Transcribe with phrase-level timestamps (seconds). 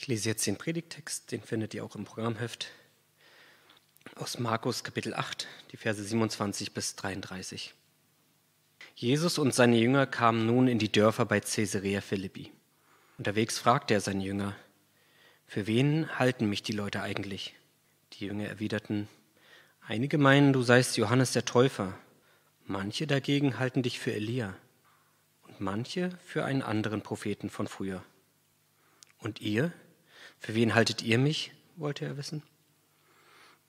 [0.00, 2.68] Ich lese jetzt den Predigtext, den findet ihr auch im Programmheft
[4.14, 7.74] aus Markus Kapitel 8, die Verse 27 bis 33.
[8.94, 12.52] Jesus und seine Jünger kamen nun in die Dörfer bei Caesarea Philippi.
[13.18, 14.54] Unterwegs fragte er seine Jünger,
[15.48, 17.56] für wen halten mich die Leute eigentlich?
[18.12, 19.08] Die Jünger erwiderten,
[19.80, 21.98] einige meinen, du seist Johannes der Täufer,
[22.64, 24.54] manche dagegen halten dich für Elia
[25.42, 28.04] und manche für einen anderen Propheten von früher.
[29.18, 29.72] Und ihr?
[30.40, 31.52] Für wen haltet ihr mich?
[31.76, 32.42] wollte er wissen.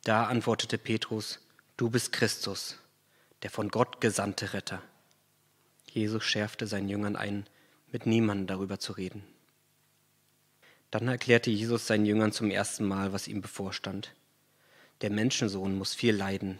[0.03, 1.39] Da antwortete Petrus,
[1.77, 2.77] du bist Christus,
[3.43, 4.81] der von Gott gesandte Retter.
[5.91, 7.45] Jesus schärfte seinen Jüngern ein,
[7.91, 9.23] mit niemandem darüber zu reden.
[10.91, 14.13] Dann erklärte Jesus seinen Jüngern zum ersten Mal, was ihm bevorstand.
[15.01, 16.59] Der Menschensohn muss viel leiden.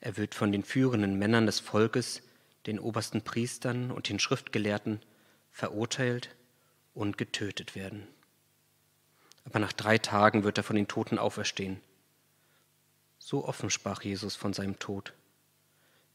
[0.00, 2.22] Er wird von den führenden Männern des Volkes,
[2.66, 5.00] den obersten Priestern und den Schriftgelehrten
[5.50, 6.34] verurteilt
[6.94, 8.06] und getötet werden
[9.44, 11.80] aber nach drei Tagen wird er von den Toten auferstehen.
[13.18, 15.12] So offen sprach Jesus von seinem Tod.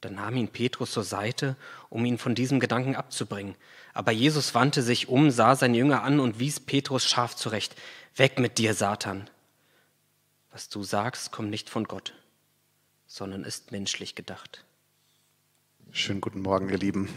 [0.02, 1.56] Da nahm ihn Petrus zur Seite,
[1.89, 3.56] um ihn von diesem Gedanken abzubringen.
[3.94, 7.75] Aber Jesus wandte sich um, sah seine Jünger an und wies Petrus scharf zurecht.
[8.16, 9.30] Weg mit dir, Satan!
[10.52, 12.14] Was du sagst, kommt nicht von Gott,
[13.08, 14.66] sondern ist menschlich gedacht.
[15.91, 17.09] Schönen guten Morgen, ihr Lieben.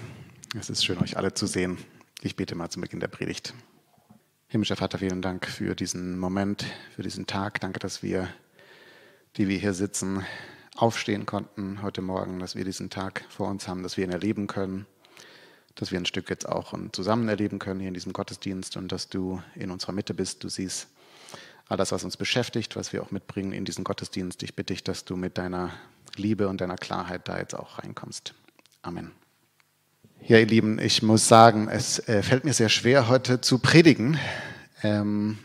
[0.58, 1.78] Es ist schön, euch alle zu sehen.
[2.22, 3.55] Ich bete mal zum Beginn der Predigt.
[4.53, 6.65] Himmlischer Vater, vielen Dank für diesen Moment,
[6.97, 7.61] für diesen Tag.
[7.61, 8.27] Danke, dass wir,
[9.37, 10.25] die wir hier sitzen,
[10.75, 14.48] aufstehen konnten heute Morgen, dass wir diesen Tag vor uns haben, dass wir ihn erleben
[14.48, 14.87] können,
[15.77, 19.09] dass wir ein Stück jetzt auch zusammen erleben können hier in diesem Gottesdienst und dass
[19.09, 20.42] du in unserer Mitte bist.
[20.42, 20.89] Du siehst
[21.69, 24.42] all das, was uns beschäftigt, was wir auch mitbringen in diesen Gottesdienst.
[24.42, 25.70] Ich bitte dich, dass du mit deiner
[26.17, 28.35] Liebe und deiner Klarheit da jetzt auch reinkommst.
[28.83, 29.12] Amen.
[30.27, 34.19] Ja, ihr Lieben, ich muss sagen, es äh, fällt mir sehr schwer, heute zu predigen,
[34.83, 35.39] ähm,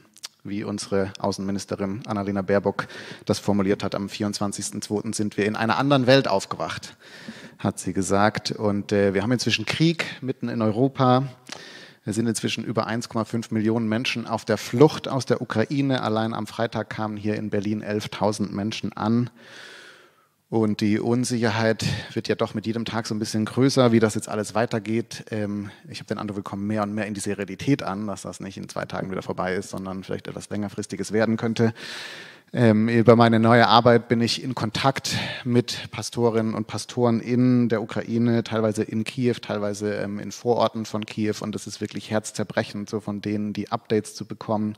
[0.44, 2.88] wie unsere Außenministerin Annalena Baerbock
[3.26, 3.96] das formuliert hat.
[3.96, 5.16] Am 24.02.
[5.16, 6.96] sind wir in einer anderen Welt aufgewacht,
[7.58, 8.52] hat sie gesagt.
[8.52, 11.30] Und äh, wir haben inzwischen Krieg mitten in Europa.
[12.04, 16.04] Wir sind inzwischen über 1,5 Millionen Menschen auf der Flucht aus der Ukraine.
[16.04, 19.32] Allein am Freitag kamen hier in Berlin 11.000 Menschen an.
[20.48, 21.84] Und die Unsicherheit
[22.14, 25.26] wird ja doch mit jedem Tag so ein bisschen größer, wie das jetzt alles weitergeht.
[25.32, 28.22] Ähm, ich habe den Eindruck, wir kommen mehr und mehr in diese Realität an, dass
[28.22, 31.74] das nicht in zwei Tagen wieder vorbei ist, sondern vielleicht etwas längerfristiges werden könnte.
[32.54, 37.82] Ähm, über meine neue Arbeit bin ich in Kontakt mit Pastorinnen und Pastoren in der
[37.82, 41.36] Ukraine, teilweise in Kiew, teilweise ähm, in Vororten von Kiew.
[41.42, 44.78] Und das ist wirklich herzzerbrechend, so von denen die Updates zu bekommen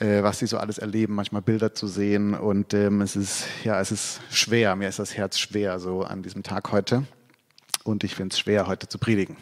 [0.00, 2.34] äh, was sie so alles erleben, manchmal Bilder zu sehen.
[2.34, 6.22] Und ähm, es ist, ja, es ist schwer, mir ist das Herz schwer so an
[6.22, 7.04] diesem Tag heute.
[7.84, 9.36] Und ich finde es schwer, heute zu predigen.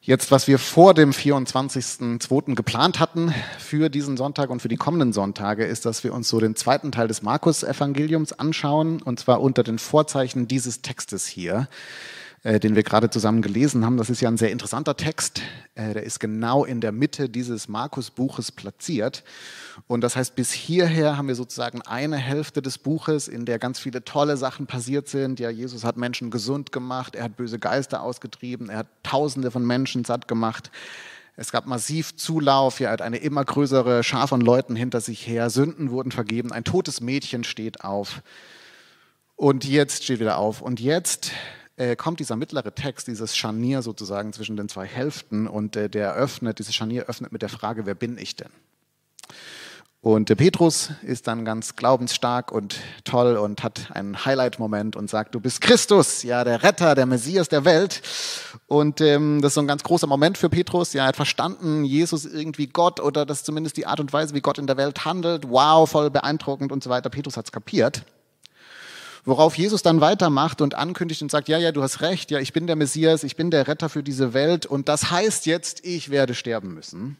[0.00, 2.54] Jetzt, was wir vor dem 24.02.
[2.54, 6.38] geplant hatten für diesen Sonntag und für die kommenden Sonntage, ist, dass wir uns so
[6.38, 11.68] den zweiten Teil des Markus-Evangeliums anschauen, und zwar unter den Vorzeichen dieses Textes hier.
[12.42, 13.96] Äh, den wir gerade zusammen gelesen haben.
[13.96, 15.40] Das ist ja ein sehr interessanter Text.
[15.74, 19.24] Äh, der ist genau in der Mitte dieses Markus-Buches platziert.
[19.88, 23.80] Und das heißt, bis hierher haben wir sozusagen eine Hälfte des Buches, in der ganz
[23.80, 25.40] viele tolle Sachen passiert sind.
[25.40, 29.66] Ja, Jesus hat Menschen gesund gemacht, er hat böse Geister ausgetrieben, er hat Tausende von
[29.66, 30.70] Menschen satt gemacht.
[31.34, 35.50] Es gab massiv Zulauf, er hat eine immer größere Schar von Leuten hinter sich her.
[35.50, 38.22] Sünden wurden vergeben, ein totes Mädchen steht auf.
[39.34, 40.62] Und jetzt steht wieder auf.
[40.62, 41.32] Und jetzt
[41.76, 46.14] äh, kommt dieser mittlere Text, dieses Scharnier sozusagen zwischen den zwei Hälften und äh, der
[46.14, 48.50] öffnet, dieses Scharnier öffnet mit der Frage, wer bin ich denn?
[50.06, 55.34] Und der Petrus ist dann ganz glaubensstark und toll und hat einen Highlight-Moment und sagt,
[55.34, 58.02] du bist Christus, ja, der Retter, der Messias der Welt.
[58.68, 60.92] Und ähm, das ist so ein ganz großer Moment für Petrus.
[60.92, 64.32] Ja, er hat verstanden, Jesus irgendwie Gott oder das ist zumindest die Art und Weise,
[64.34, 65.48] wie Gott in der Welt handelt.
[65.50, 67.10] Wow, voll beeindruckend und so weiter.
[67.10, 68.04] Petrus hat es kapiert.
[69.26, 72.52] Worauf Jesus dann weitermacht und ankündigt und sagt, ja, ja, du hast recht, ja, ich
[72.52, 76.10] bin der Messias, ich bin der Retter für diese Welt und das heißt jetzt, ich
[76.10, 77.16] werde sterben müssen.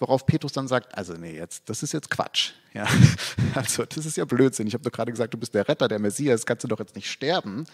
[0.00, 2.54] Worauf Petrus dann sagt, also nee, jetzt, das ist jetzt Quatsch.
[2.72, 2.88] Ja,
[3.54, 4.66] also das ist ja Blödsinn.
[4.66, 6.96] Ich habe doch gerade gesagt, du bist der Retter, der Messias, kannst du doch jetzt
[6.96, 7.66] nicht sterben.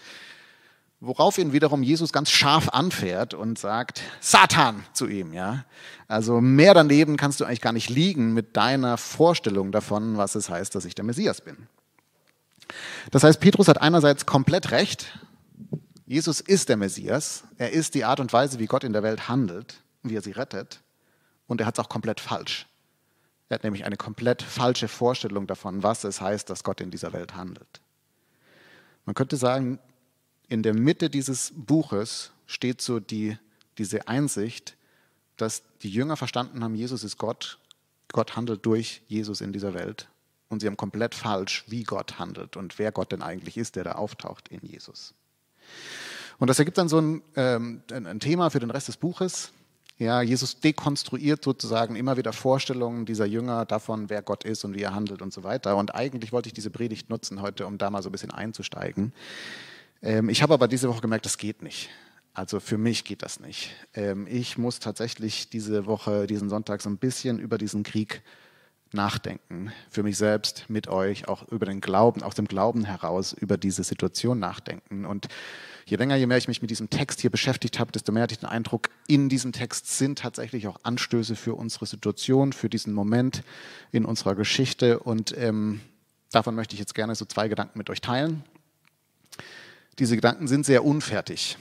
[0.99, 5.65] Worauf ihn wiederum Jesus ganz scharf anfährt und sagt, Satan zu ihm, ja.
[6.07, 10.51] Also mehr daneben kannst du eigentlich gar nicht liegen mit deiner Vorstellung davon, was es
[10.51, 11.67] heißt, dass ich der Messias bin.
[13.11, 15.19] Das heißt, Petrus hat einerseits komplett recht.
[16.05, 17.43] Jesus ist der Messias.
[17.57, 20.31] Er ist die Art und Weise, wie Gott in der Welt handelt, wie er sie
[20.31, 20.81] rettet.
[21.47, 22.67] Und er hat es auch komplett falsch.
[23.49, 27.11] Er hat nämlich eine komplett falsche Vorstellung davon, was es heißt, dass Gott in dieser
[27.11, 27.81] Welt handelt.
[29.05, 29.79] Man könnte sagen,
[30.47, 33.37] in der Mitte dieses Buches steht so die,
[33.77, 34.75] diese Einsicht,
[35.37, 37.57] dass die Jünger verstanden haben, Jesus ist Gott,
[38.11, 40.07] Gott handelt durch Jesus in dieser Welt.
[40.51, 43.85] Und sie haben komplett falsch, wie Gott handelt und wer Gott denn eigentlich ist, der
[43.85, 45.13] da auftaucht in Jesus.
[46.39, 49.53] Und das ergibt dann so ein, ähm, ein Thema für den Rest des Buches.
[49.97, 54.81] Ja, Jesus dekonstruiert sozusagen immer wieder Vorstellungen dieser Jünger davon, wer Gott ist und wie
[54.81, 55.77] er handelt und so weiter.
[55.77, 59.13] Und eigentlich wollte ich diese Predigt nutzen heute, um da mal so ein bisschen einzusteigen.
[60.01, 61.89] Ähm, ich habe aber diese Woche gemerkt, das geht nicht.
[62.33, 63.69] Also für mich geht das nicht.
[63.93, 68.21] Ähm, ich muss tatsächlich diese Woche, diesen Sonntag so ein bisschen über diesen Krieg
[68.93, 69.71] nachdenken.
[69.89, 73.83] Für mich selbst, mit euch, auch über den Glauben, aus dem Glauben heraus über diese
[73.83, 75.05] Situation nachdenken.
[75.05, 75.27] Und
[75.85, 78.33] je länger, je mehr ich mich mit diesem Text hier beschäftigt habe, desto mehr hatte
[78.33, 82.93] ich den Eindruck, in diesem Text sind tatsächlich auch Anstöße für unsere Situation, für diesen
[82.93, 83.43] Moment
[83.91, 84.99] in unserer Geschichte.
[84.99, 85.81] Und ähm,
[86.31, 88.43] davon möchte ich jetzt gerne so zwei Gedanken mit euch teilen.
[89.99, 91.57] Diese Gedanken sind sehr unfertig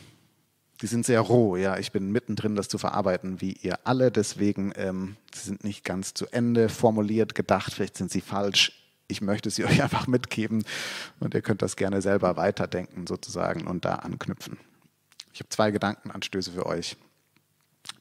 [0.81, 1.57] die sind sehr roh.
[1.57, 4.11] Ja, ich bin mittendrin, das zu verarbeiten, wie ihr alle.
[4.11, 7.73] Deswegen, ähm, sie sind nicht ganz zu Ende formuliert, gedacht.
[7.75, 8.73] Vielleicht sind sie falsch.
[9.09, 10.65] Ich möchte sie euch einfach mitgeben
[11.19, 14.59] und ihr könnt das gerne selber weiterdenken sozusagen und da anknüpfen.
[15.33, 16.97] Ich habe zwei Gedankenanstöße für euch.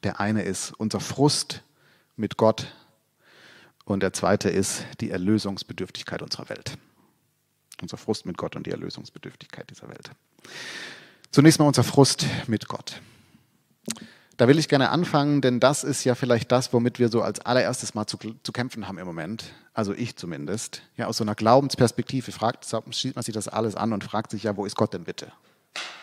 [0.04, 1.64] Der eine ist unser Frust
[2.16, 2.74] mit Gott
[3.86, 6.78] und der zweite ist die Erlösungsbedürftigkeit unserer Welt.
[7.82, 10.12] Unser Frust mit Gott und die Erlösungsbedürftigkeit dieser Welt.
[11.32, 13.02] Zunächst mal unser Frust mit Gott.
[14.38, 17.42] Da will ich gerne anfangen, denn das ist ja vielleicht das, womit wir so als
[17.42, 19.44] allererstes mal zu, zu kämpfen haben im Moment.
[19.74, 20.82] Also ich zumindest.
[20.96, 24.44] Ja, aus so einer Glaubensperspektive fragt, sieht man sich das alles an und fragt sich
[24.44, 25.32] ja, wo ist Gott denn bitte?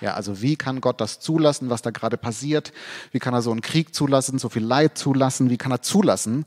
[0.01, 2.73] Ja, also wie kann Gott das zulassen, was da gerade passiert?
[3.11, 5.51] Wie kann er so einen Krieg zulassen, so viel Leid zulassen?
[5.51, 6.45] Wie kann er zulassen,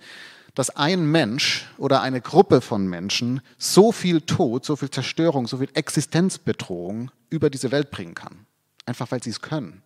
[0.54, 5.58] dass ein Mensch oder eine Gruppe von Menschen so viel Tod, so viel Zerstörung, so
[5.58, 8.46] viel Existenzbedrohung über diese Welt bringen kann?
[8.90, 9.84] Einfach weil sie es können.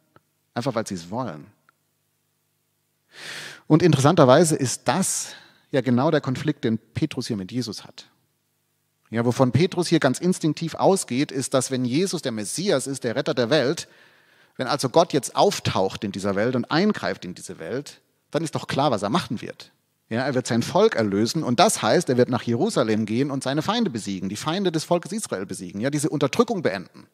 [0.54, 1.48] Einfach weil sie es wollen.
[3.68, 5.34] Und interessanterweise ist das
[5.72, 8.08] ja genau der Konflikt, den Petrus hier mit Jesus hat.
[9.10, 13.18] Ja, wovon Petrus hier ganz instinktiv ausgeht, ist, dass wenn Jesus der Messias ist, der
[13.18, 13.90] Retter der Welt,
[14.56, 18.00] wenn also Gott jetzt auftaucht in dieser Welt und eingreift in diese Welt,
[18.32, 19.74] dann ist doch klar, was er machen wird.
[20.14, 23.42] Ja, er wird sein Volk erlösen und das heißt, er wird nach Jerusalem gehen und
[23.42, 27.08] seine Feinde besiegen, die Feinde des Volkes Israel besiegen, ja, diese Unterdrückung beenden.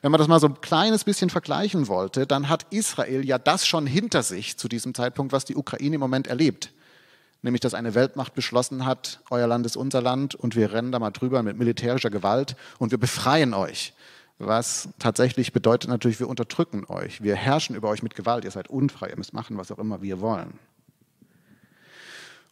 [0.00, 3.66] Wenn man das mal so ein kleines bisschen vergleichen wollte, dann hat Israel ja das
[3.66, 6.72] schon hinter sich zu diesem Zeitpunkt, was die Ukraine im Moment erlebt.
[7.42, 11.00] Nämlich, dass eine Weltmacht beschlossen hat, euer Land ist unser Land und wir rennen da
[11.00, 13.92] mal drüber mit militärischer Gewalt und wir befreien euch.
[14.38, 18.68] Was tatsächlich bedeutet natürlich, wir unterdrücken euch, wir herrschen über euch mit Gewalt, ihr seid
[18.68, 20.60] unfrei, ihr müsst machen, was auch immer wir wollen.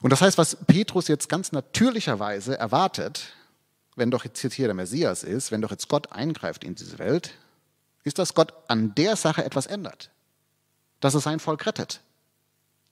[0.04, 3.32] Und das heißt, was Petrus jetzt ganz natürlicherweise erwartet,
[3.96, 7.30] wenn doch jetzt hier der Messias ist, wenn doch jetzt Gott eingreift in diese Welt,
[8.02, 10.10] ist, dass Gott an der Sache etwas ändert.
[11.00, 12.02] Dass er sein Volk rettet.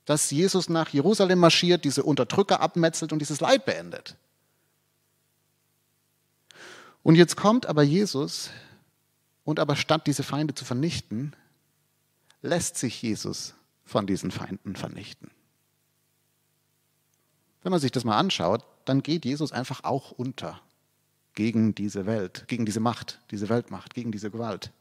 [0.06, 4.16] Dass Jesus nach Jerusalem marschiert, diese Unterdrücker abmetzelt und dieses Leid beendet.
[7.02, 8.48] Und jetzt kommt aber Jesus
[9.44, 11.36] und aber statt diese Feinde zu vernichten,
[12.40, 13.52] lässt sich Jesus
[13.84, 15.30] von diesen Feinden vernichten.
[17.62, 20.60] Wenn man sich das mal anschaut, dann geht Jesus einfach auch unter
[21.34, 24.72] gegen diese Welt, gegen diese Macht, diese Weltmacht, gegen diese Gewalt.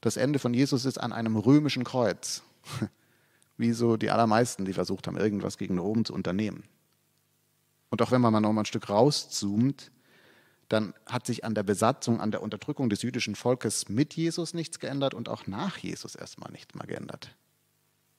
[0.00, 2.42] Das Ende von Jesus ist an einem römischen Kreuz,
[3.56, 6.64] wie so die allermeisten, die versucht haben, irgendwas gegen Rom zu unternehmen.
[7.90, 9.90] Und auch wenn man mal noch ein Stück rauszoomt,
[10.68, 14.80] dann hat sich an der Besatzung, an der Unterdrückung des jüdischen Volkes mit Jesus nichts
[14.80, 17.34] geändert und auch nach Jesus erstmal nichts mehr geändert.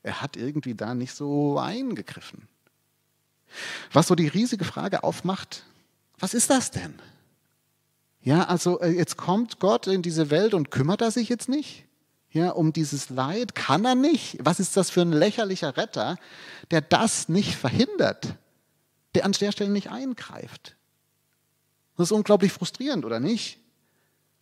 [0.02, 2.48] Er hat irgendwie da nicht so eingegriffen.
[3.92, 5.64] Was so die riesige Frage aufmacht,
[6.20, 6.94] was ist das denn?
[8.22, 11.86] Ja, also äh, jetzt kommt Gott in diese Welt und kümmert er sich jetzt nicht?
[12.30, 14.38] Ja, um dieses Leid kann er nicht.
[14.42, 16.18] Was ist das für ein lächerlicher Retter,
[16.72, 18.36] der das nicht verhindert,
[19.16, 20.76] der an der Stelle nicht eingreift?
[21.96, 23.60] Das ist unglaublich frustrierend, oder nicht?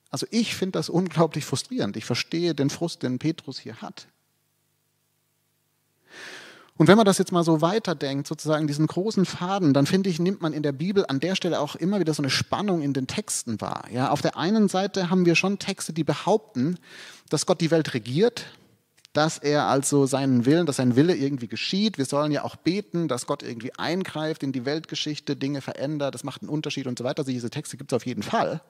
[0.09, 1.95] Also ich finde das unglaublich frustrierend.
[1.95, 4.07] Ich verstehe den Frust, den Petrus hier hat.
[6.77, 10.19] Und wenn man das jetzt mal so weiterdenkt, sozusagen diesen großen Faden, dann finde ich,
[10.19, 12.91] nimmt man in der Bibel an der Stelle auch immer wieder so eine Spannung in
[12.91, 13.85] den Texten wahr.
[13.91, 16.77] Ja, auf der einen Seite haben wir schon Texte, die behaupten,
[17.29, 18.47] dass Gott die Welt regiert,
[19.13, 21.97] dass er also seinen Willen, dass sein Wille irgendwie geschieht.
[21.97, 26.25] Wir sollen ja auch beten, dass Gott irgendwie eingreift in die Weltgeschichte, Dinge verändert, das
[26.25, 27.19] macht einen Unterschied und so weiter.
[27.19, 28.61] Also diese Texte gibt es auf jeden Fall.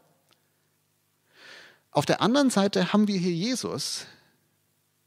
[1.90, 4.06] Auf der anderen Seite haben wir hier Jesus,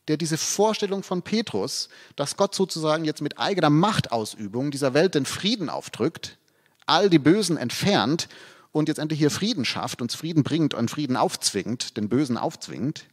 [0.08, 5.26] der diese Vorstellung von Petrus, dass Gott sozusagen jetzt mit eigener Machtausübung dieser Welt den
[5.26, 6.38] Frieden aufdrückt,
[6.86, 8.28] all die Bösen entfernt
[8.72, 13.04] und jetzt endlich hier Frieden schafft, uns Frieden bringt und Frieden aufzwingt, den Bösen aufzwingt,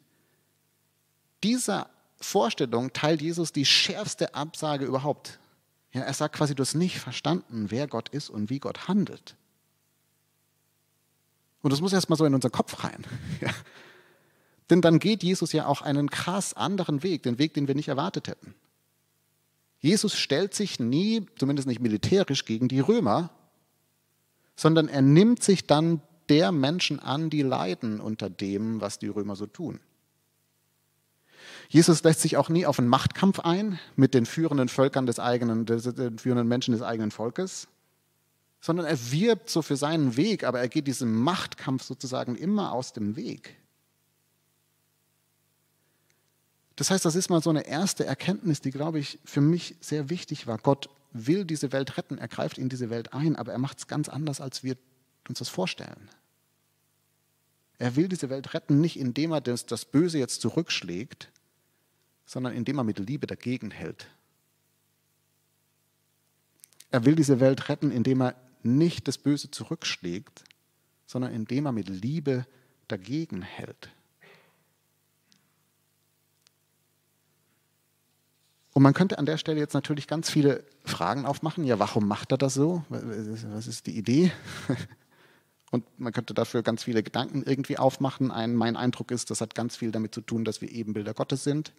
[1.43, 5.37] dieser Vorstellung teilt Jesus die schärfste Absage überhaupt.
[5.91, 9.35] Ja, er sagt quasi, du hast nicht verstanden, wer Gott ist und wie Gott handelt.
[11.61, 13.03] Und das muss erstmal so in unseren Kopf rein.
[13.41, 13.49] Ja.
[14.69, 17.87] Denn dann geht Jesus ja auch einen krass anderen Weg, den Weg, den wir nicht
[17.87, 18.55] erwartet hätten.
[19.79, 23.29] Jesus stellt sich nie, zumindest nicht militärisch, gegen die Römer,
[24.55, 29.35] sondern er nimmt sich dann der Menschen an, die leiden unter dem, was die Römer
[29.35, 29.79] so tun.
[31.69, 35.65] Jesus lässt sich auch nie auf einen Machtkampf ein mit den führenden Völkern des eigenen,
[35.65, 37.67] den führenden Menschen des eigenen Volkes,
[38.61, 42.93] sondern er wirbt so für seinen Weg, aber er geht diesem Machtkampf sozusagen immer aus
[42.93, 43.55] dem Weg.
[46.75, 50.09] Das heißt, das ist mal so eine erste Erkenntnis, die, glaube ich, für mich sehr
[50.09, 50.57] wichtig war.
[50.57, 53.87] Gott will diese Welt retten, er greift in diese Welt ein, aber er macht es
[53.87, 54.75] ganz anders, als wir
[55.29, 56.09] uns das vorstellen.
[57.77, 61.29] Er will diese Welt retten, nicht indem er das, das Böse jetzt zurückschlägt,
[62.25, 64.07] sondern indem er mit Liebe dagegen hält.
[66.91, 70.43] Er will diese Welt retten, indem er nicht das Böse zurückschlägt,
[71.05, 72.45] sondern indem er mit Liebe
[72.87, 73.89] dagegen hält.
[78.75, 81.63] Und man könnte an der Stelle jetzt natürlich ganz viele Fragen aufmachen.
[81.63, 82.83] Ja, warum macht er das so?
[82.89, 84.33] Was ist die Idee?
[85.71, 88.31] Und man könnte dafür ganz viele Gedanken irgendwie aufmachen.
[88.31, 91.45] Ein, mein Eindruck ist, das hat ganz viel damit zu tun, dass wir Ebenbilder Gottes
[91.45, 91.71] sind,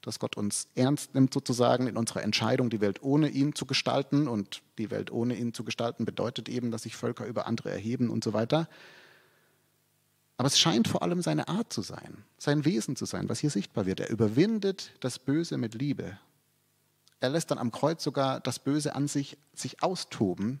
[0.00, 4.26] dass Gott uns ernst nimmt sozusagen in unserer Entscheidung, die Welt ohne ihn zu gestalten.
[4.26, 8.08] Und die Welt ohne ihn zu gestalten bedeutet eben, dass sich Völker über andere erheben
[8.08, 8.70] und so weiter.
[10.36, 13.50] Aber es scheint vor allem seine Art zu sein, sein Wesen zu sein, was hier
[13.50, 14.00] sichtbar wird.
[14.00, 16.18] Er überwindet das Böse mit Liebe.
[17.20, 20.60] Er lässt dann am Kreuz sogar das Böse an sich sich austoben.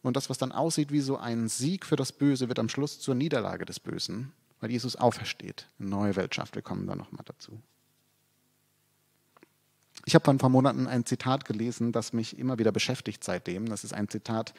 [0.00, 3.00] Und das, was dann aussieht wie so ein Sieg für das Böse, wird am Schluss
[3.00, 5.66] zur Niederlage des Bösen, weil Jesus aufersteht.
[5.78, 6.54] Eine neue Welt schafft.
[6.54, 7.60] Wir kommen da nochmal dazu.
[10.08, 13.68] Ich habe vor ein paar Monaten ein Zitat gelesen, das mich immer wieder beschäftigt seitdem.
[13.68, 14.54] Das ist ein Zitat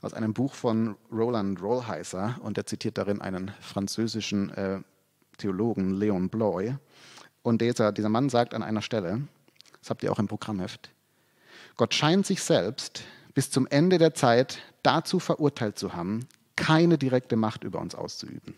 [0.00, 4.80] aus einem Buch von Roland Rollheiser und er zitiert darin einen französischen äh,
[5.36, 6.74] Theologen, Leon Bloy.
[7.42, 9.22] Und dieser, dieser Mann sagt an einer Stelle,
[9.78, 10.90] das habt ihr auch im Programmheft,
[11.76, 16.26] Gott scheint sich selbst bis zum Ende der Zeit dazu verurteilt zu haben,
[16.56, 18.56] keine direkte Macht über uns auszuüben,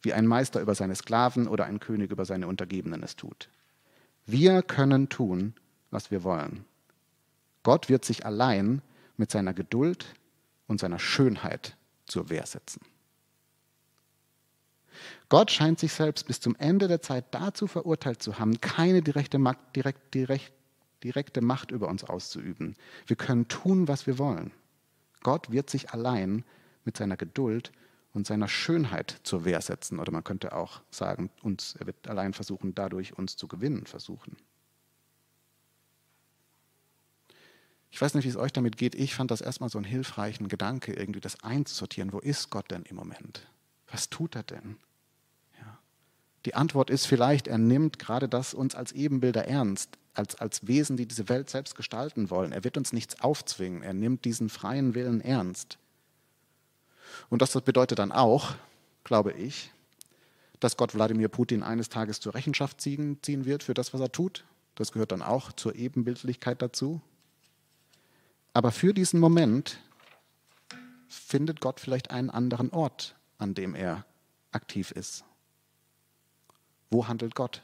[0.00, 3.50] wie ein Meister über seine Sklaven oder ein König über seine Untergebenen es tut.
[4.24, 5.52] Wir können tun,
[5.92, 6.64] was wir wollen.
[7.62, 8.82] Gott wird sich allein
[9.16, 10.14] mit seiner Geduld
[10.66, 12.80] und seiner Schönheit zur Wehr setzen.
[15.28, 19.38] Gott scheint sich selbst bis zum Ende der Zeit dazu verurteilt zu haben, keine direkte
[19.38, 20.52] Macht, direkt, direkt,
[21.02, 22.74] direkte Macht über uns auszuüben.
[23.06, 24.50] Wir können tun, was wir wollen.
[25.22, 26.44] Gott wird sich allein
[26.84, 27.72] mit seiner Geduld
[28.12, 29.98] und seiner Schönheit zur Wehr setzen.
[29.98, 34.36] Oder man könnte auch sagen, uns, er wird allein versuchen, dadurch uns zu gewinnen versuchen.
[37.92, 38.94] Ich weiß nicht, wie es euch damit geht.
[38.94, 42.14] Ich fand das erstmal so einen hilfreichen Gedanke, irgendwie das einzusortieren.
[42.14, 43.46] Wo ist Gott denn im Moment?
[43.90, 44.78] Was tut er denn?
[45.60, 45.78] Ja.
[46.46, 50.96] Die Antwort ist vielleicht, er nimmt gerade das uns als Ebenbilder ernst, als, als Wesen,
[50.96, 52.52] die diese Welt selbst gestalten wollen.
[52.52, 53.82] Er wird uns nichts aufzwingen.
[53.82, 55.76] Er nimmt diesen freien Willen ernst.
[57.28, 58.54] Und das bedeutet dann auch,
[59.04, 59.70] glaube ich,
[60.60, 64.12] dass Gott Wladimir Putin eines Tages zur Rechenschaft ziehen, ziehen wird für das, was er
[64.12, 64.44] tut.
[64.76, 67.02] Das gehört dann auch zur Ebenbildlichkeit dazu.
[68.52, 69.78] Aber für diesen Moment
[71.08, 74.04] findet Gott vielleicht einen anderen Ort, an dem er
[74.50, 75.24] aktiv ist.
[76.90, 77.62] Wo handelt Gott?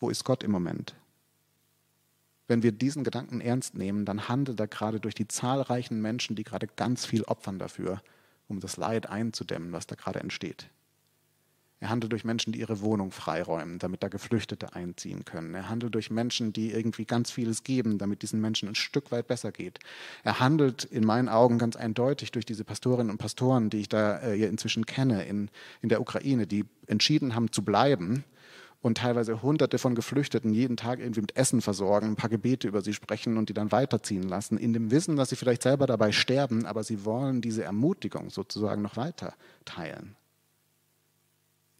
[0.00, 0.96] Wo ist Gott im Moment?
[2.48, 6.42] Wenn wir diesen Gedanken ernst nehmen, dann handelt er gerade durch die zahlreichen Menschen, die
[6.42, 8.02] gerade ganz viel opfern dafür,
[8.48, 10.68] um das Leid einzudämmen, was da gerade entsteht.
[11.80, 15.54] Er handelt durch Menschen, die ihre Wohnung freiräumen, damit da Geflüchtete einziehen können.
[15.54, 19.26] Er handelt durch Menschen, die irgendwie ganz vieles geben, damit diesen Menschen ein Stück weit
[19.26, 19.78] besser geht.
[20.22, 24.18] Er handelt in meinen Augen ganz eindeutig durch diese Pastorinnen und Pastoren, die ich da
[24.18, 25.48] äh, inzwischen kenne in,
[25.80, 28.24] in der Ukraine, die entschieden haben zu bleiben
[28.82, 32.82] und teilweise hunderte von Geflüchteten jeden Tag irgendwie mit Essen versorgen, ein paar Gebete über
[32.82, 36.12] sie sprechen und die dann weiterziehen lassen, in dem Wissen, dass sie vielleicht selber dabei
[36.12, 39.34] sterben, aber sie wollen diese Ermutigung sozusagen noch weiter
[39.64, 40.16] teilen.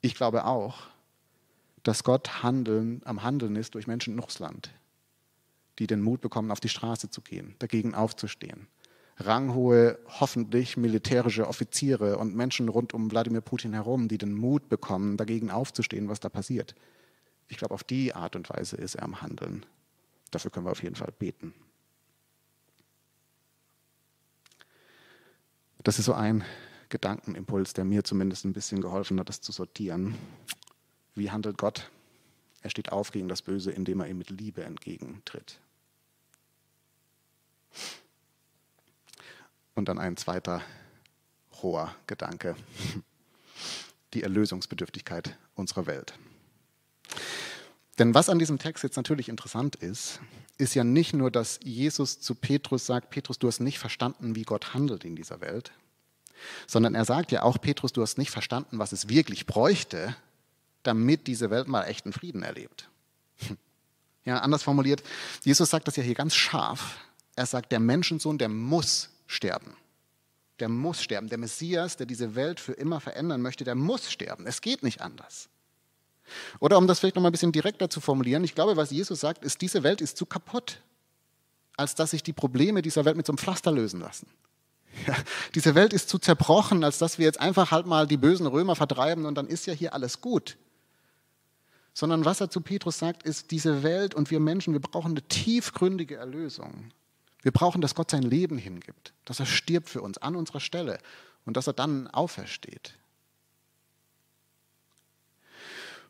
[0.00, 0.78] Ich glaube auch,
[1.82, 4.70] dass Gott handeln, am Handeln ist durch Menschen in Russland,
[5.78, 8.66] die den Mut bekommen, auf die Straße zu gehen, dagegen aufzustehen.
[9.18, 15.18] Ranghohe, hoffentlich militärische Offiziere und Menschen rund um Wladimir Putin herum, die den Mut bekommen,
[15.18, 16.74] dagegen aufzustehen, was da passiert.
[17.48, 19.66] Ich glaube, auf die Art und Weise ist er am Handeln.
[20.30, 21.52] Dafür können wir auf jeden Fall beten.
[25.82, 26.44] Das ist so ein
[26.90, 30.14] Gedankenimpuls, der mir zumindest ein bisschen geholfen hat, das zu sortieren.
[31.14, 31.90] Wie handelt Gott?
[32.62, 35.58] Er steht auf gegen das Böse, indem er ihm mit Liebe entgegentritt.
[39.74, 40.62] Und dann ein zweiter
[41.62, 42.56] hoher Gedanke,
[44.12, 46.14] die Erlösungsbedürftigkeit unserer Welt.
[47.98, 50.20] Denn was an diesem Text jetzt natürlich interessant ist,
[50.58, 54.42] ist ja nicht nur, dass Jesus zu Petrus sagt, Petrus, du hast nicht verstanden, wie
[54.42, 55.72] Gott handelt in dieser Welt,
[56.66, 60.16] sondern er sagt ja auch, Petrus, du hast nicht verstanden, was es wirklich bräuchte,
[60.82, 62.88] damit diese Welt mal echten Frieden erlebt.
[64.24, 65.02] Ja, anders formuliert,
[65.44, 66.98] Jesus sagt das ja hier ganz scharf.
[67.36, 69.76] Er sagt, der Menschensohn, der muss sterben.
[70.58, 71.28] Der muss sterben.
[71.28, 74.46] Der Messias, der diese Welt für immer verändern möchte, der muss sterben.
[74.46, 75.48] Es geht nicht anders.
[76.58, 79.20] Oder um das vielleicht noch mal ein bisschen direkter zu formulieren, ich glaube, was Jesus
[79.20, 80.80] sagt, ist, diese Welt ist zu kaputt,
[81.76, 84.26] als dass sich die Probleme dieser Welt mit so einem Pflaster lösen lassen.
[85.06, 85.16] Ja,
[85.54, 88.76] diese Welt ist zu zerbrochen, als dass wir jetzt einfach halt mal die bösen Römer
[88.76, 90.56] vertreiben und dann ist ja hier alles gut.
[91.92, 95.22] Sondern was er zu Petrus sagt, ist, diese Welt und wir Menschen, wir brauchen eine
[95.22, 96.92] tiefgründige Erlösung.
[97.42, 100.98] Wir brauchen, dass Gott sein Leben hingibt, dass er stirbt für uns an unserer Stelle
[101.44, 102.94] und dass er dann aufersteht.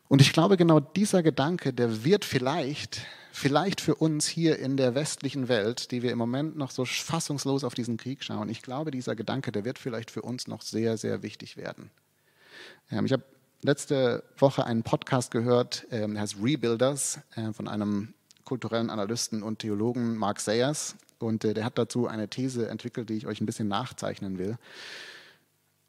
[0.07, 3.01] Und ich glaube, genau dieser Gedanke, der wird vielleicht,
[3.31, 7.63] vielleicht für uns hier in der westlichen Welt, die wir im Moment noch so fassungslos
[7.63, 10.97] auf diesen Krieg schauen, ich glaube, dieser Gedanke, der wird vielleicht für uns noch sehr,
[10.97, 11.89] sehr wichtig werden.
[12.91, 13.23] Ähm, ich habe
[13.63, 19.59] letzte Woche einen Podcast gehört, ähm, der heißt Rebuilders äh, von einem kulturellen Analysten und
[19.59, 20.95] Theologen Mark Sayers.
[21.19, 24.57] Und äh, der hat dazu eine These entwickelt, die ich euch ein bisschen nachzeichnen will.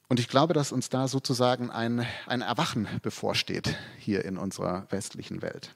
[0.09, 5.41] Und ich glaube, dass uns da sozusagen ein, ein Erwachen bevorsteht hier in unserer westlichen
[5.41, 5.75] Welt.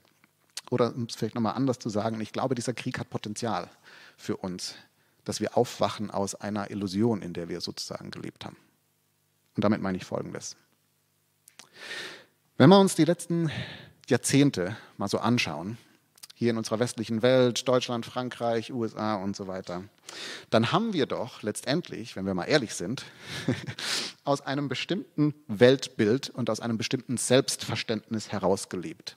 [0.71, 3.69] Oder um es vielleicht nochmal anders zu sagen, ich glaube, dieser Krieg hat Potenzial
[4.17, 4.75] für uns,
[5.25, 8.57] dass wir aufwachen aus einer Illusion, in der wir sozusagen gelebt haben.
[9.55, 10.57] Und damit meine ich Folgendes.
[12.57, 13.51] Wenn wir uns die letzten
[14.09, 15.79] Jahrzehnte mal so anschauen,
[16.35, 19.85] hier in unserer westlichen Welt, Deutschland, Frankreich, USA und so weiter,
[20.51, 23.05] dann haben wir doch letztendlich, wenn wir mal ehrlich sind,
[24.25, 29.17] aus einem bestimmten Weltbild und aus einem bestimmten Selbstverständnis herausgelebt.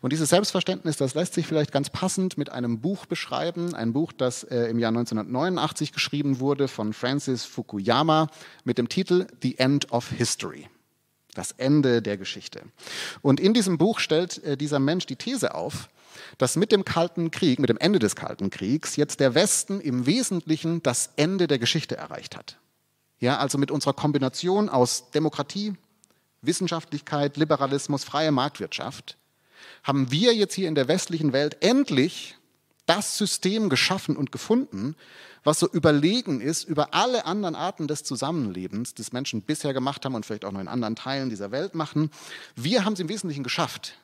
[0.00, 4.12] Und dieses Selbstverständnis, das lässt sich vielleicht ganz passend mit einem Buch beschreiben, ein Buch,
[4.12, 8.28] das äh, im Jahr 1989 geschrieben wurde von Francis Fukuyama
[8.64, 10.68] mit dem Titel The End of History.
[11.34, 12.62] Das Ende der Geschichte.
[13.22, 15.88] Und in diesem Buch stellt äh, dieser Mensch die These auf,
[16.38, 20.06] dass mit dem Kalten Krieg, mit dem Ende des Kalten Kriegs, jetzt der Westen im
[20.06, 22.58] Wesentlichen das Ende der Geschichte erreicht hat.
[23.20, 25.74] Ja, also mit unserer Kombination aus Demokratie,
[26.42, 29.18] Wissenschaftlichkeit, Liberalismus, freie Marktwirtschaft,
[29.82, 32.36] haben wir jetzt hier in der westlichen Welt endlich
[32.86, 34.96] das System geschaffen und gefunden,
[35.44, 40.14] was so überlegen ist über alle anderen Arten des Zusammenlebens, das Menschen bisher gemacht haben
[40.14, 42.10] und vielleicht auch noch in anderen Teilen dieser Welt machen.
[42.56, 43.94] Wir haben es im Wesentlichen geschafft.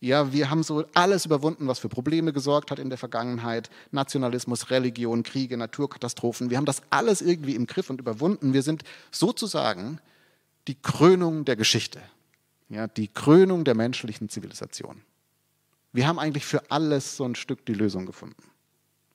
[0.00, 3.70] Ja, wir haben so alles überwunden, was für Probleme gesorgt hat in der Vergangenheit.
[3.90, 6.50] Nationalismus, Religion, Kriege, Naturkatastrophen.
[6.50, 8.52] Wir haben das alles irgendwie im Griff und überwunden.
[8.52, 9.98] Wir sind sozusagen
[10.68, 12.00] die Krönung der Geschichte.
[12.68, 15.02] Ja, die Krönung der menschlichen Zivilisation.
[15.96, 18.42] Wir haben eigentlich für alles so ein Stück die Lösung gefunden.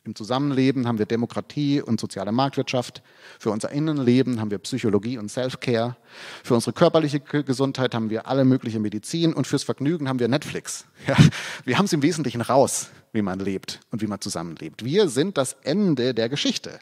[0.04, 3.04] Im Zusammenleben haben wir Demokratie und soziale Marktwirtschaft.
[3.38, 5.96] Für unser Innenleben haben wir Psychologie und Self-Care.
[6.44, 9.32] Für unsere körperliche Gesundheit haben wir alle mögliche Medizin.
[9.36, 10.86] Und fürs Vergnügen haben wir Netflix.
[11.08, 11.18] Ja,
[11.66, 14.84] wir haben es im Wesentlichen raus, wie man lebt und wie man zusammenlebt.
[14.84, 16.80] Wir sind das Ende der Geschichte.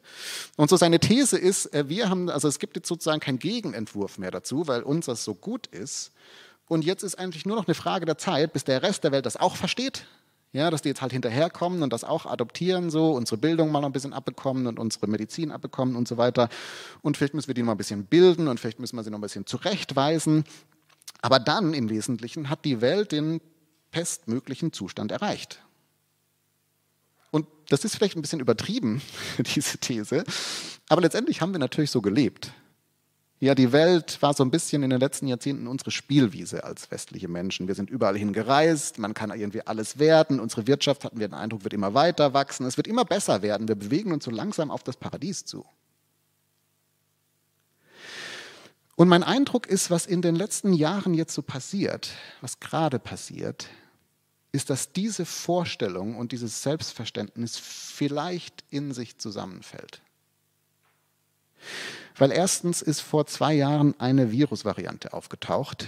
[0.56, 4.18] Und so seine These ist, äh, wir haben, also es gibt jetzt sozusagen keinen Gegenentwurf
[4.18, 6.12] mehr dazu, weil uns das so gut ist.
[6.70, 9.26] Und jetzt ist eigentlich nur noch eine Frage der Zeit, bis der Rest der Welt
[9.26, 10.06] das auch versteht
[10.52, 13.92] ja, dass die jetzt halt hinterherkommen und das auch adoptieren, so unsere Bildung mal ein
[13.92, 16.50] bisschen abbekommen und unsere Medizin abbekommen und so weiter.
[17.02, 19.20] Und vielleicht müssen wir die noch ein bisschen bilden und vielleicht müssen wir sie noch
[19.20, 20.44] ein bisschen zurechtweisen.
[21.22, 23.42] Aber dann im Wesentlichen hat die Welt den
[23.92, 25.62] bestmöglichen Zustand erreicht.
[27.32, 29.04] Und das ist vielleicht ein bisschen übertrieben,
[29.56, 30.24] diese These,
[30.88, 32.52] aber letztendlich haben wir natürlich so gelebt.
[33.42, 37.30] Ja, die Welt war so ein bisschen in den letzten Jahrzehnten unsere Spielwiese als westliche
[37.30, 37.70] Menschen.
[37.70, 40.42] Wir sind überall hingereist, man kann irgendwie alles werden.
[40.42, 42.66] Unsere Wirtschaft, hatten wir den Eindruck, wird immer weiter wachsen.
[42.66, 43.70] Es wird immer besser werden.
[43.70, 45.66] Wir bewegen uns so langsam auf das Paradies zu.
[48.98, 52.10] Und mein Eindruck ist, was in den letzten Jahren jetzt so passiert,
[52.42, 53.70] was gerade passiert,
[54.52, 60.02] ist, dass diese Vorstellung und dieses Selbstverständnis vielleicht in sich zusammenfällt.
[62.20, 65.88] Weil erstens ist vor zwei Jahren eine Virusvariante aufgetaucht,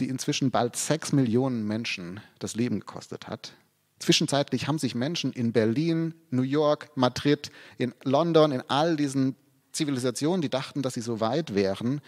[0.00, 3.52] die inzwischen bald sechs Millionen Menschen das Leben gekostet hat.
[3.98, 9.36] Zwischenzeitlich haben sich Menschen in Berlin, New York, Madrid, in London, in all diesen
[9.72, 12.00] Zivilisationen, die dachten, dass sie so weit wären,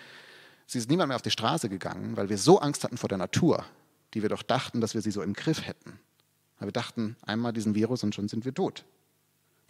[0.66, 3.18] sie ist niemand mehr auf die Straße gegangen, weil wir so Angst hatten vor der
[3.18, 3.64] Natur.
[4.14, 6.00] die wir doch dachten, dass wir sie so im Griff hätten.
[6.56, 8.84] Aber wir dachten einmal diesen Virus und schon sind wir tot.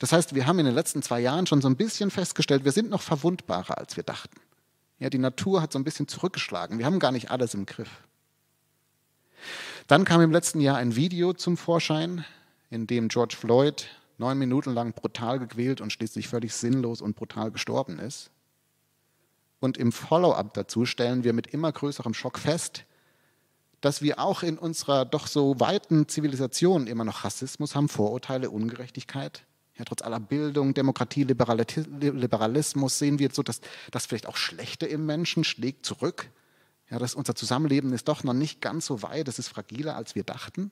[0.00, 2.72] Das heißt, wir haben in den letzten zwei Jahren schon so ein bisschen festgestellt, wir
[2.72, 4.40] sind noch verwundbarer, als wir dachten.
[4.98, 6.78] Ja, die Natur hat so ein bisschen zurückgeschlagen.
[6.78, 7.90] Wir haben gar nicht alles im Griff.
[9.86, 12.24] Dann kam im letzten Jahr ein Video zum Vorschein,
[12.70, 17.50] in dem George Floyd neun Minuten lang brutal gequält und schließlich völlig sinnlos und brutal
[17.50, 18.30] gestorben ist.
[19.60, 22.84] Und im Follow-up dazu stellen wir mit immer größerem Schock fest,
[23.82, 29.44] dass wir auch in unserer doch so weiten Zivilisation immer noch Rassismus haben, Vorurteile, Ungerechtigkeit.
[29.80, 35.06] Ja, trotz aller Bildung, Demokratie, Liberalismus sehen wir so, dass das vielleicht auch Schlechte im
[35.06, 36.28] Menschen schlägt zurück.
[36.90, 40.14] Ja, dass unser Zusammenleben ist doch noch nicht ganz so weit, es ist fragiler, als
[40.14, 40.70] wir dachten.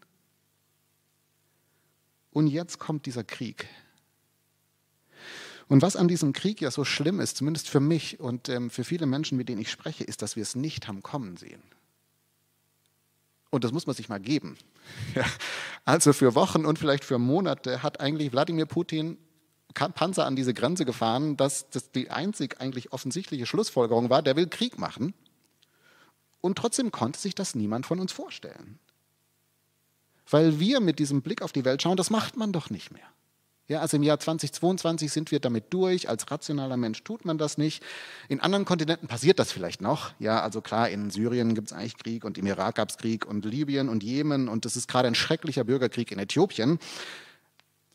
[2.33, 3.67] Und jetzt kommt dieser Krieg.
[5.69, 8.85] Und was an diesem Krieg ja so schlimm ist, zumindest für mich und ähm, für
[8.85, 11.63] viele Menschen, mit denen ich spreche, ist, dass wir es nicht haben kommen sehen.
[13.51, 14.57] Und das muss man sich mal geben.
[15.15, 15.25] Ja.
[15.85, 19.19] Also für Wochen und vielleicht für Monate hat eigentlich Wladimir Putin
[19.75, 24.49] Panzer an diese Grenze gefahren, dass das die einzig eigentlich offensichtliche Schlussfolgerung war, der will
[24.49, 25.15] Krieg machen.
[26.41, 28.79] Und trotzdem konnte sich das niemand von uns vorstellen.
[30.31, 33.07] Weil wir mit diesem Blick auf die Welt schauen, das macht man doch nicht mehr.
[33.69, 36.09] Ja, also im Jahr 2022 sind wir damit durch.
[36.09, 37.85] Als rationaler Mensch tut man das nicht.
[38.29, 40.13] In anderen Kontinenten passiert das vielleicht noch.
[40.19, 43.27] Ja, also klar, in Syrien gibt es eigentlich Krieg und im Irak gab es Krieg
[43.27, 46.79] und Libyen und Jemen und das ist gerade ein schrecklicher Bürgerkrieg in Äthiopien.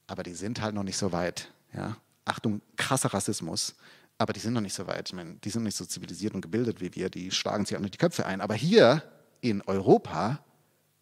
[0.06, 1.50] Aber die sind halt noch nicht so weit.
[1.74, 3.74] Ja, Achtung, krasser Rassismus.
[4.20, 5.10] Aber die sind noch nicht so weit.
[5.10, 7.10] Ich meine, die sind nicht so zivilisiert und gebildet wie wir.
[7.10, 8.42] Die schlagen sich auch nicht die Köpfe ein.
[8.42, 9.02] Aber hier
[9.42, 10.40] in Europa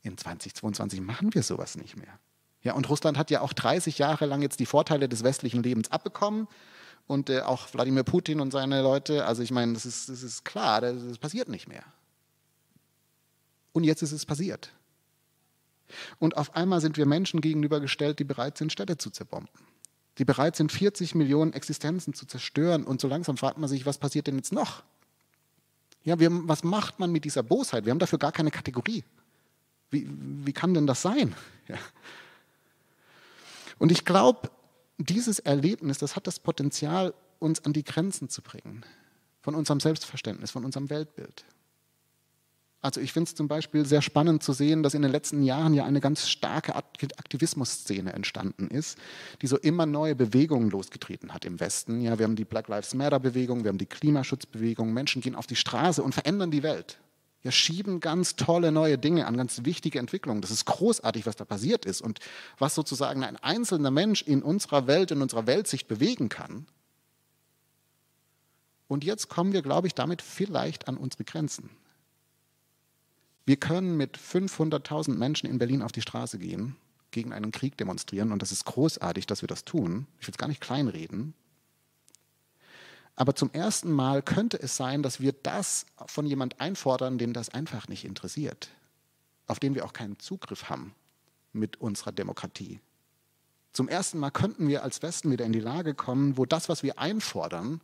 [0.02, 2.18] in 2022 machen wir sowas nicht mehr.
[2.64, 5.92] Ja, und Russland hat ja auch 30 Jahre lang jetzt die Vorteile des westlichen Lebens
[5.92, 6.48] abbekommen.
[7.08, 10.46] Und äh, auch Wladimir Putin und seine Leute, also ich meine, das ist, das ist
[10.46, 11.84] klar, das, das passiert nicht mehr.
[13.74, 14.72] Und jetzt ist es passiert.
[16.20, 19.50] Und auf einmal sind wir Menschen gegenübergestellt, die bereit sind, Städte zu zerbomben.
[20.18, 22.84] Die bereit sind, 40 Millionen Existenzen zu zerstören.
[22.84, 24.84] Und so langsam fragt man sich, was passiert denn jetzt noch?
[26.04, 27.86] Ja, wir, was macht man mit dieser Bosheit?
[27.86, 29.04] Wir haben dafür gar keine Kategorie.
[29.90, 31.36] Wie, wie kann denn das sein?
[31.68, 31.78] Ja.
[33.82, 34.52] Und ich glaube,
[35.00, 38.86] dieses Erlebnis, das hat das Potenzial, uns an die Grenzen zu bringen.
[39.42, 41.46] Von unserem Selbstverständnis, von unserem Weltbild.
[42.80, 45.74] Also ich finde es zum Beispiel sehr spannend zu sehen, dass in den letzten Jahren
[45.74, 49.00] ja eine ganz starke Aktivismus-Szene entstanden ist,
[49.42, 52.02] die so immer neue Bewegungen losgetreten hat im Westen.
[52.02, 54.94] Ja, wir haben die Black Lives Matter-Bewegung, wir haben die Klimaschutzbewegung.
[54.94, 57.00] Menschen gehen auf die Straße und verändern die Welt.
[57.42, 60.42] Wir schieben ganz tolle neue Dinge an, ganz wichtige Entwicklungen.
[60.42, 62.20] Das ist großartig, was da passiert ist und
[62.60, 66.68] was sozusagen ein einzelner Mensch in unserer Welt, in unserer Weltsicht bewegen kann.
[68.88, 71.70] Und jetzt kommen wir, glaube ich, damit vielleicht an unsere Grenzen.
[73.46, 76.76] Wir können mit 500.000 Menschen in Berlin auf die Straße gehen,
[77.10, 80.06] gegen einen Krieg demonstrieren und das ist großartig, dass wir das tun.
[80.20, 81.34] Ich will es gar nicht kleinreden.
[83.22, 87.50] Aber zum ersten Mal könnte es sein, dass wir das von jemand einfordern, den das
[87.50, 88.70] einfach nicht interessiert,
[89.46, 90.96] auf den wir auch keinen Zugriff haben
[91.54, 92.80] mit unserer Demokratie.
[93.74, 96.82] Zum ersten Mal könnten wir als Westen wieder in die Lage kommen, wo das, was
[96.82, 97.80] wir einfordern,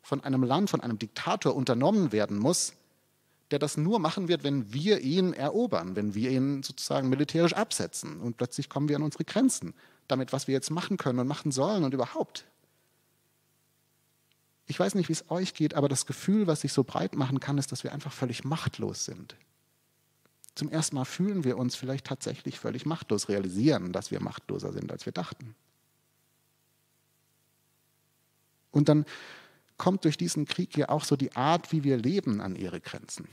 [0.00, 2.72] von einem Land, von einem Diktator unternommen werden muss,
[3.50, 8.18] der das nur machen wird, wenn wir ihn erobern, wenn wir ihn sozusagen militärisch absetzen.
[8.18, 9.74] Und plötzlich kommen wir an unsere Grenzen
[10.08, 12.46] damit, was wir jetzt machen können und machen sollen und überhaupt.
[14.70, 17.40] Ich weiß nicht, wie es euch geht, aber das Gefühl, was sich so breit machen
[17.40, 19.34] kann, ist, dass wir einfach völlig machtlos sind.
[20.54, 24.92] Zum ersten Mal fühlen wir uns vielleicht tatsächlich völlig machtlos, realisieren, dass wir machtloser sind,
[24.92, 25.56] als wir dachten.
[28.70, 29.06] Und dann
[29.76, 33.26] kommt durch diesen Krieg ja auch so die Art, wie wir leben, an ihre Grenzen.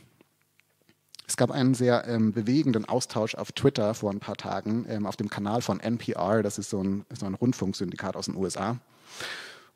[1.27, 5.17] Es gab einen sehr ähm, bewegenden Austausch auf Twitter vor ein paar Tagen ähm, auf
[5.17, 8.79] dem Kanal von NPR, das ist so ein, so ein Rundfunksyndikat aus den USA.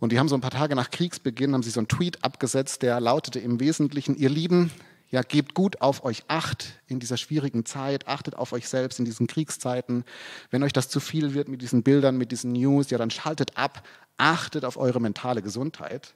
[0.02, 2.82] Und die haben so ein paar Tage nach Kriegsbeginn, haben sie so einen Tweet abgesetzt,
[2.82, 4.72] der lautete im Wesentlichen, ihr Lieben,
[5.12, 9.06] ja, gebt gut auf euch acht in dieser schwierigen Zeit, achtet auf euch selbst in
[9.06, 10.04] diesen Kriegszeiten.
[10.50, 13.58] Wenn euch das zu viel wird mit diesen Bildern, mit diesen News, ja, dann schaltet
[13.58, 13.88] ab,
[14.18, 16.16] achtet auf eure mentale Gesundheit.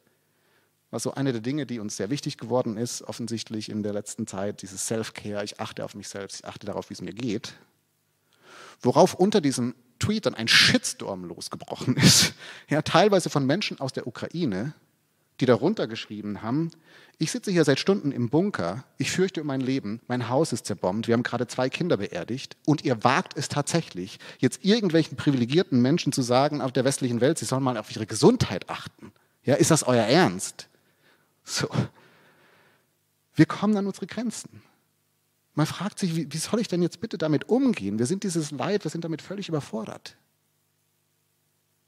[0.89, 4.25] Was so eine der Dinge, die uns sehr wichtig geworden ist, offensichtlich in der letzten
[4.25, 7.53] Zeit, dieses Self-Care, ich achte auf mich selbst, ich achte darauf, wie es mir geht.
[8.81, 12.33] Worauf unter diesem Tweet dann ein Shitstorm losgebrochen ist.
[12.69, 14.73] Ja, teilweise von Menschen aus der Ukraine,
[15.39, 16.71] die darunter geschrieben haben,
[17.17, 20.65] ich sitze hier seit Stunden im Bunker, ich fürchte um mein Leben, mein Haus ist
[20.65, 25.81] zerbombt, wir haben gerade zwei Kinder beerdigt und ihr wagt es tatsächlich, jetzt irgendwelchen privilegierten
[25.81, 29.13] Menschen zu sagen auf der westlichen Welt, sie sollen mal auf ihre Gesundheit achten.
[29.43, 30.67] Ja, ist das euer Ernst?
[31.43, 31.69] So.
[33.35, 34.61] Wir kommen an unsere Grenzen.
[35.55, 37.97] Man fragt sich, wie, wie soll ich denn jetzt bitte damit umgehen?
[37.97, 40.17] Wir sind dieses Leid, wir sind damit völlig überfordert.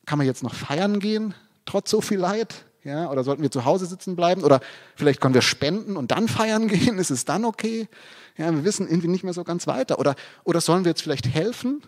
[0.05, 1.33] Kann man jetzt noch feiern gehen,
[1.65, 2.65] trotz so viel Leid?
[2.85, 4.45] Ja, oder sollten wir zu Hause sitzen bleiben?
[4.45, 4.61] Oder
[4.95, 6.97] vielleicht können wir spenden und dann feiern gehen?
[6.97, 7.89] Ist es dann okay?
[8.37, 9.99] Ja, wir wissen irgendwie nicht mehr so ganz weiter.
[9.99, 11.81] Oder, oder sollen wir jetzt vielleicht helfen?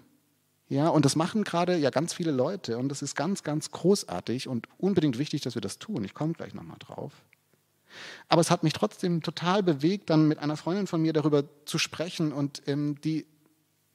[0.68, 4.48] Ja, und das machen gerade ja ganz viele Leute und das ist ganz, ganz großartig
[4.48, 6.04] und unbedingt wichtig, dass wir das tun.
[6.04, 7.14] Ich komme gleich nochmal drauf.
[8.28, 11.78] Aber es hat mich trotzdem total bewegt, dann mit einer Freundin von mir darüber zu
[11.78, 13.26] sprechen und ähm, die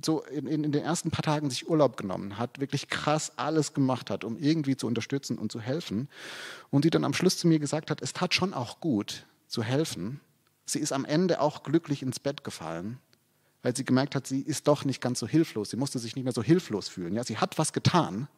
[0.04, 4.10] so in, in, den ersten paar Tagen sich Urlaub genommen hat, wirklich krass alles gemacht
[4.10, 6.08] hat, um irgendwie zu unterstützen und zu helfen.
[6.70, 9.62] Und die dann am Schluss zu mir gesagt hat, es tat schon auch gut zu
[9.62, 10.20] helfen.
[10.66, 12.98] Sie ist am Ende auch glücklich ins Bett gefallen
[13.64, 15.70] weil sie gemerkt hat, sie ist doch nicht ganz so hilflos.
[15.70, 17.14] Sie musste sich nicht mehr so hilflos fühlen.
[17.14, 18.28] Ja, sie hat was getan.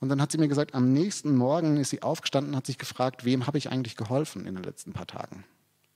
[0.00, 2.78] Und dann hat sie mir gesagt, am nächsten Morgen ist sie aufgestanden und hat sich
[2.78, 5.44] gefragt, wem habe ich eigentlich geholfen in den letzten paar Tagen?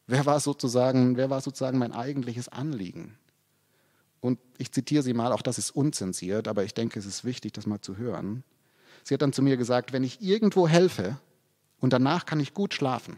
[0.07, 3.19] Wer war sozusagen, wer war sozusagen mein eigentliches Anliegen?
[4.21, 7.53] Und ich zitiere sie mal, auch das ist unzensiert, aber ich denke, es ist wichtig,
[7.53, 8.43] das mal zu hören.
[9.03, 11.19] Sie hat dann zu mir gesagt, wenn ich irgendwo helfe
[11.81, 13.17] und danach kann ich gut schlafen,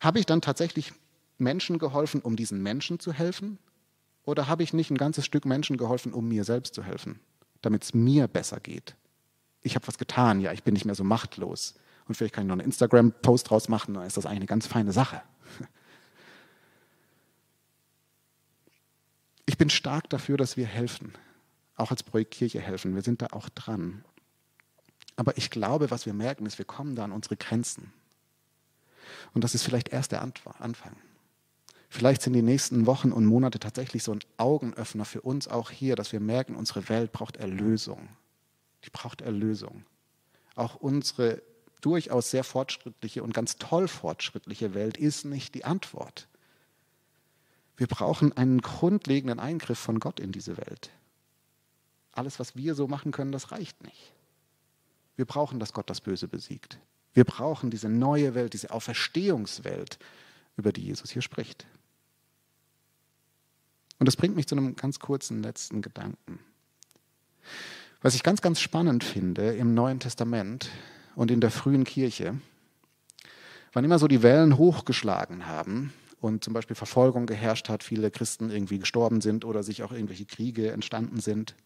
[0.00, 0.92] habe ich dann tatsächlich
[1.38, 3.58] Menschen geholfen, um diesen Menschen zu helfen?
[4.24, 7.20] Oder habe ich nicht ein ganzes Stück Menschen geholfen, um mir selbst zu helfen,
[7.62, 8.96] damit es mir besser geht?
[9.62, 11.74] Ich habe was getan, ja, ich bin nicht mehr so machtlos.
[12.06, 14.66] Und vielleicht kann ich noch einen Instagram-Post draus machen, dann ist das eigentlich eine ganz
[14.66, 15.22] feine Sache.
[19.48, 21.14] Ich bin stark dafür, dass wir helfen,
[21.76, 22.96] auch als Projekt Kirche helfen.
[22.96, 24.04] Wir sind da auch dran.
[25.14, 27.92] Aber ich glaube, was wir merken, ist, wir kommen da an unsere Grenzen.
[29.34, 30.96] Und das ist vielleicht erst der Anfang.
[31.88, 35.96] Vielleicht sind die nächsten Wochen und Monate tatsächlich so ein Augenöffner für uns auch hier,
[35.96, 38.08] dass wir merken, unsere Welt braucht Erlösung.
[38.86, 39.84] Die braucht Erlösung.
[40.54, 41.42] Auch unsere
[41.80, 46.28] durchaus sehr fortschrittliche und ganz toll fortschrittliche Welt ist nicht die Antwort.
[47.76, 50.90] Wir brauchen einen grundlegenden Eingriff von Gott in diese Welt.
[52.12, 54.12] Alles, was wir so machen können, das reicht nicht.
[55.16, 56.78] Wir brauchen, dass Gott das Böse besiegt.
[57.12, 59.98] Wir brauchen diese neue Welt, diese Auferstehungswelt,
[60.56, 61.66] über die Jesus hier spricht.
[63.98, 66.38] Und das bringt mich zu einem ganz kurzen letzten Gedanken.
[68.06, 70.70] Was ich ganz, ganz spannend finde im Neuen Testament
[71.16, 72.38] und in der frühen Kirche,
[73.72, 78.48] wann immer so die Wellen hochgeschlagen haben und zum Beispiel Verfolgung geherrscht hat, viele Christen
[78.48, 81.56] irgendwie gestorben sind oder sich auch irgendwelche Kriege entstanden sind,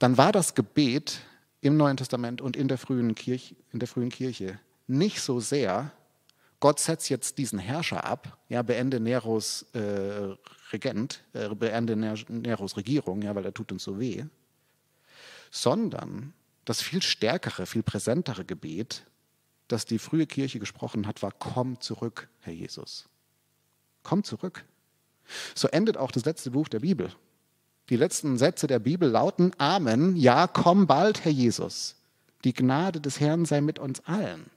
[0.00, 1.20] dann war das Gebet
[1.60, 5.92] im Neuen Testament und in der frühen Kirche, in der frühen Kirche nicht so sehr
[6.58, 10.34] Gott setzt jetzt diesen Herrscher ab, ja, beende Neros äh,
[10.72, 14.24] Regent, äh, beende Neros Regierung, ja, weil er tut uns so weh,
[15.62, 16.32] sondern
[16.64, 19.04] das viel stärkere, viel präsentere Gebet,
[19.68, 23.08] das die frühe Kirche gesprochen hat, war, komm zurück, Herr Jesus.
[24.02, 24.64] Komm zurück.
[25.54, 27.12] So endet auch das letzte Buch der Bibel.
[27.88, 31.96] Die letzten Sätze der Bibel lauten, Amen, ja, komm bald, Herr Jesus.
[32.44, 34.50] Die Gnade des Herrn sei mit uns allen.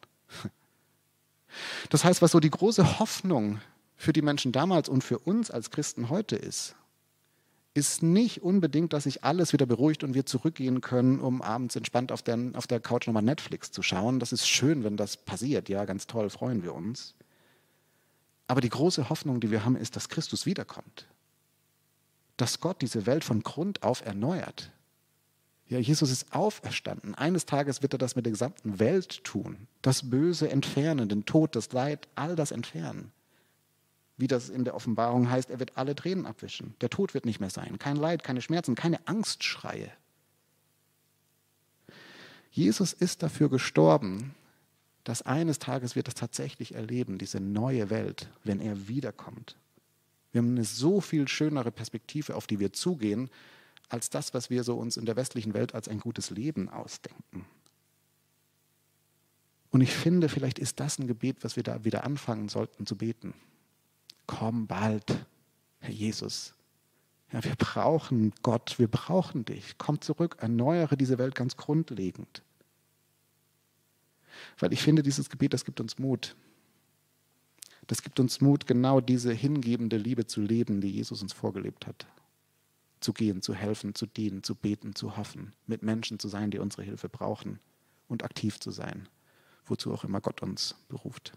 [1.89, 3.59] Das heißt, was so die große Hoffnung
[3.95, 6.75] für die Menschen damals und für uns als Christen heute ist,
[7.73, 12.11] ist nicht unbedingt, dass sich alles wieder beruhigt und wir zurückgehen können, um abends entspannt
[12.11, 14.19] auf der, auf der Couch nochmal Netflix zu schauen.
[14.19, 15.69] Das ist schön, wenn das passiert.
[15.69, 17.15] Ja, ganz toll, freuen wir uns.
[18.47, 21.07] Aber die große Hoffnung, die wir haben, ist, dass Christus wiederkommt.
[22.37, 24.71] Dass Gott diese Welt von Grund auf erneuert.
[25.67, 27.13] Ja, Jesus ist auferstanden.
[27.13, 29.67] Eines Tages wird er das mit der gesamten Welt tun.
[29.83, 33.11] Das Böse entfernen, den Tod, das Leid, all das entfernen.
[34.19, 36.75] Wie das in der Offenbarung heißt, er wird alle Tränen abwischen.
[36.81, 37.79] Der Tod wird nicht mehr sein.
[37.79, 39.89] Kein Leid, keine Schmerzen, keine Angstschreie.
[42.51, 44.35] Jesus ist dafür gestorben,
[45.05, 49.55] dass eines Tages wir das tatsächlich erleben, diese neue Welt, wenn er wiederkommt.
[50.33, 53.29] Wir haben eine so viel schönere Perspektive, auf die wir zugehen,
[53.87, 57.45] als das, was wir so uns in der westlichen Welt als ein gutes Leben ausdenken.
[59.69, 62.97] Und ich finde, vielleicht ist das ein Gebet, was wir da wieder anfangen sollten zu
[62.97, 63.33] beten.
[64.29, 65.25] Komm bald,
[65.79, 66.53] Herr Jesus.
[67.31, 69.79] Ja, wir brauchen Gott, wir brauchen dich.
[69.79, 72.43] Komm zurück, erneuere diese Welt ganz grundlegend.
[74.59, 76.35] Weil ich finde, dieses Gebet, das gibt uns Mut.
[77.87, 82.05] Das gibt uns Mut, genau diese hingebende Liebe zu leben, die Jesus uns vorgelebt hat
[82.99, 86.59] zu gehen, zu helfen, zu dienen, zu beten, zu hoffen, mit Menschen zu sein, die
[86.59, 87.59] unsere Hilfe brauchen
[88.07, 89.07] und aktiv zu sein,
[89.65, 91.33] wozu auch immer Gott uns beruft.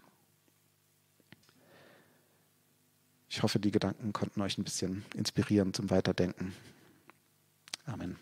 [3.35, 6.53] Ich hoffe, die Gedanken konnten euch ein bisschen inspirieren zum Weiterdenken.
[7.87, 8.15] Amen.